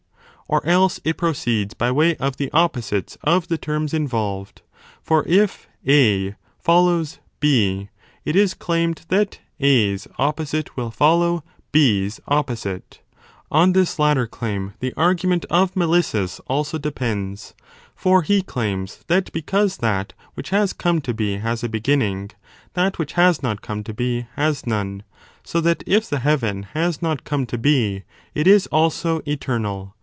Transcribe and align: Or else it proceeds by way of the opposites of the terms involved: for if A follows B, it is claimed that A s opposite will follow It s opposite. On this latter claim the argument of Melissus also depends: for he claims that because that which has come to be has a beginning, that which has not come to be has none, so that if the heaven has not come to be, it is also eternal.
Or 0.47 0.65
else 0.67 0.99
it 1.05 1.15
proceeds 1.15 1.73
by 1.75 1.91
way 1.93 2.17
of 2.17 2.35
the 2.35 2.51
opposites 2.51 3.17
of 3.23 3.47
the 3.47 3.57
terms 3.57 3.93
involved: 3.93 4.61
for 5.01 5.23
if 5.25 5.69
A 5.87 6.35
follows 6.59 7.19
B, 7.39 7.87
it 8.25 8.35
is 8.35 8.53
claimed 8.53 9.03
that 9.07 9.39
A 9.61 9.93
s 9.93 10.09
opposite 10.17 10.75
will 10.75 10.91
follow 10.91 11.45
It 11.73 12.05
s 12.05 12.19
opposite. 12.27 12.99
On 13.49 13.71
this 13.71 13.97
latter 13.97 14.27
claim 14.27 14.73
the 14.81 14.93
argument 14.97 15.45
of 15.49 15.73
Melissus 15.75 16.41
also 16.47 16.77
depends: 16.77 17.53
for 17.95 18.21
he 18.21 18.41
claims 18.41 19.05
that 19.07 19.31
because 19.31 19.77
that 19.77 20.11
which 20.33 20.49
has 20.49 20.73
come 20.73 20.99
to 20.99 21.13
be 21.13 21.37
has 21.37 21.63
a 21.63 21.69
beginning, 21.69 22.31
that 22.73 22.99
which 22.99 23.13
has 23.13 23.41
not 23.41 23.61
come 23.61 23.85
to 23.85 23.93
be 23.93 24.27
has 24.35 24.67
none, 24.67 25.03
so 25.45 25.61
that 25.61 25.81
if 25.87 26.09
the 26.09 26.19
heaven 26.19 26.63
has 26.73 27.01
not 27.01 27.23
come 27.23 27.45
to 27.45 27.57
be, 27.57 28.03
it 28.35 28.47
is 28.47 28.67
also 28.67 29.21
eternal. 29.25 29.95